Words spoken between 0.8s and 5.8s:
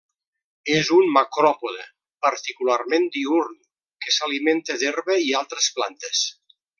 un macròpode particularment diürn que s'alimenta d'herba i altres